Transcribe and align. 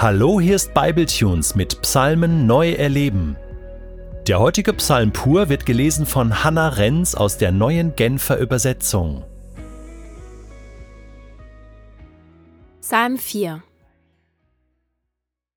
Hallo, 0.00 0.40
hier 0.40 0.56
ist 0.56 0.72
Bibletunes 0.72 1.54
mit 1.54 1.82
Psalmen 1.82 2.46
neu 2.46 2.72
erleben. 2.72 3.36
Der 4.26 4.40
heutige 4.40 4.72
Psalm 4.72 5.12
pur 5.12 5.50
wird 5.50 5.66
gelesen 5.66 6.06
von 6.06 6.42
Hannah 6.42 6.70
Renz 6.70 7.14
aus 7.14 7.36
der 7.36 7.52
neuen 7.52 7.94
Genfer 7.96 8.38
Übersetzung. 8.38 9.26
Psalm 12.80 13.18
4 13.18 13.62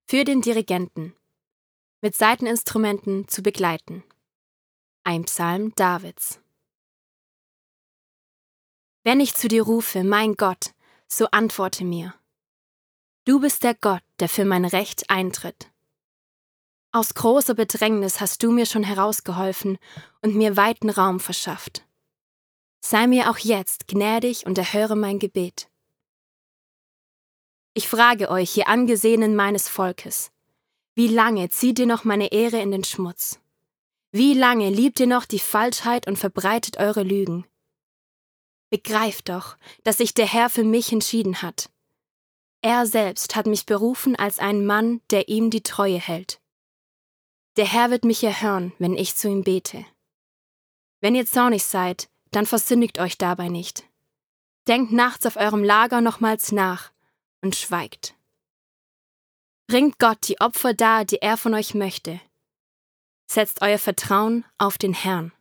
Für 0.07 0.25
den 0.25 0.41
Dirigenten 0.41 1.13
mit 2.01 2.13
Saiteninstrumenten 2.13 3.29
zu 3.29 3.43
begleiten. 3.43 4.03
Ein 5.05 5.23
Psalm 5.23 5.73
Davids. 5.75 6.41
Wenn 9.05 9.21
ich 9.21 9.35
zu 9.35 9.47
dir 9.47 9.63
rufe, 9.63 10.03
mein 10.03 10.33
Gott, 10.33 10.73
so 11.07 11.27
antworte 11.31 11.85
mir. 11.85 12.13
Du 13.25 13.39
bist 13.39 13.63
der 13.63 13.73
Gott, 13.73 14.03
der 14.19 14.27
für 14.27 14.43
mein 14.43 14.65
Recht 14.65 15.09
eintritt. 15.09 15.71
Aus 16.91 17.13
großer 17.13 17.53
Bedrängnis 17.53 18.19
hast 18.19 18.43
du 18.43 18.51
mir 18.51 18.65
schon 18.65 18.83
herausgeholfen 18.83 19.77
und 20.21 20.35
mir 20.35 20.57
weiten 20.57 20.89
Raum 20.89 21.21
verschafft. 21.21 21.85
Sei 22.81 23.07
mir 23.07 23.29
auch 23.29 23.37
jetzt 23.37 23.87
gnädig 23.87 24.45
und 24.45 24.57
erhöre 24.57 24.97
mein 24.97 25.19
Gebet. 25.19 25.69
Ich 27.73 27.87
frage 27.87 28.29
euch, 28.29 28.57
ihr 28.57 28.67
Angesehenen 28.67 29.37
meines 29.37 29.69
Volkes, 29.69 30.31
wie 30.93 31.07
lange 31.07 31.49
zieht 31.49 31.79
ihr 31.79 31.87
noch 31.87 32.03
meine 32.03 32.31
Ehre 32.33 32.59
in 32.61 32.71
den 32.71 32.83
Schmutz? 32.83 33.39
Wie 34.11 34.33
lange 34.33 34.69
liebt 34.69 34.99
ihr 34.99 35.07
noch 35.07 35.25
die 35.25 35.39
Falschheit 35.39 36.07
und 36.07 36.19
verbreitet 36.19 36.77
eure 36.77 37.03
Lügen? 37.03 37.47
Begreift 38.69 39.29
doch, 39.29 39.57
dass 39.83 39.97
sich 39.97 40.13
der 40.13 40.27
Herr 40.27 40.49
für 40.49 40.63
mich 40.63 40.91
entschieden 40.91 41.41
hat. 41.41 41.72
Er 42.63 42.85
selbst 42.85 43.35
hat 43.35 43.45
mich 43.45 43.65
berufen 43.65 44.15
als 44.15 44.39
ein 44.39 44.65
Mann, 44.65 45.01
der 45.11 45.27
ihm 45.27 45.49
die 45.49 45.63
Treue 45.63 45.99
hält. 45.99 46.39
Der 47.57 47.65
Herr 47.65 47.91
wird 47.91 48.05
mich 48.05 48.23
erhören, 48.23 48.71
wenn 48.79 48.95
ich 48.95 49.17
zu 49.17 49.27
ihm 49.27 49.43
bete. 49.43 49.85
Wenn 51.01 51.13
ihr 51.13 51.25
zornig 51.25 51.65
seid, 51.65 52.09
dann 52.31 52.45
versündigt 52.45 52.99
euch 52.99 53.17
dabei 53.17 53.49
nicht. 53.49 53.83
Denkt 54.65 54.93
nachts 54.93 55.25
auf 55.25 55.35
eurem 55.35 55.61
Lager 55.61 55.99
nochmals 55.99 56.53
nach 56.53 56.93
und 57.41 57.57
schweigt. 57.57 58.15
Bringt 59.67 59.99
Gott 59.99 60.25
die 60.29 60.39
Opfer 60.39 60.73
dar, 60.73 61.03
die 61.03 61.21
er 61.21 61.35
von 61.35 61.53
euch 61.53 61.73
möchte. 61.73 62.21
Setzt 63.25 63.61
euer 63.61 63.77
Vertrauen 63.77 64.45
auf 64.57 64.77
den 64.77 64.93
Herrn. 64.93 65.33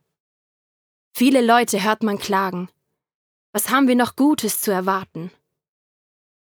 Viele 1.14 1.40
Leute 1.40 1.84
hört 1.84 2.02
man 2.02 2.18
klagen. 2.18 2.68
Was 3.52 3.70
haben 3.70 3.86
wir 3.86 3.96
noch 3.96 4.16
Gutes 4.16 4.60
zu 4.60 4.72
erwarten? 4.72 5.30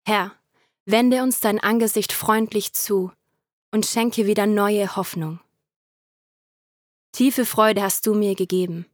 Herr, 0.05 0.35
wende 0.85 1.23
uns 1.23 1.39
dein 1.39 1.59
Angesicht 1.59 2.11
freundlich 2.11 2.73
zu 2.73 3.11
und 3.71 3.85
schenke 3.85 4.25
wieder 4.27 4.45
neue 4.45 4.95
Hoffnung. 4.95 5.39
Tiefe 7.11 7.45
Freude 7.45 7.81
hast 7.81 8.07
du 8.07 8.13
mir 8.13 8.35
gegeben. 8.35 8.85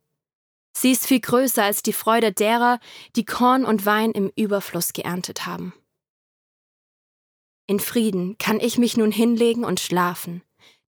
Sie 0.74 0.92
ist 0.92 1.08
viel 1.08 1.20
größer 1.20 1.64
als 1.64 1.84
die 1.84 1.94
Freude 1.94 2.32
derer, 2.32 2.80
die 3.16 3.26
Korn 3.26 3.66
und 3.66 3.86
Wein 3.86 4.12
im 4.12 4.32
Überfluss 4.36 4.94
geerntet 4.94 5.46
haben. 5.46 5.74
In 7.68 7.80
Frieden 7.80 8.38
kann 8.38 8.60
ich 8.60 8.78
mich 8.78 8.98
nun 8.98 9.12
hinlegen 9.12 9.64
und 9.64 9.80
schlafen, 9.80 10.42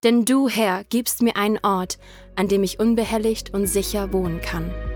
denn 0.04 0.26
du, 0.26 0.50
Herr, 0.50 0.84
gibst 0.86 1.22
mir 1.22 1.36
einen 1.36 1.60
Ort, 1.64 2.00
an 2.36 2.48
dem 2.48 2.64
ich 2.64 2.80
unbehelligt 2.80 3.54
und 3.54 3.68
sicher 3.68 4.14
wohnen 4.14 4.42
kann. 4.42 4.91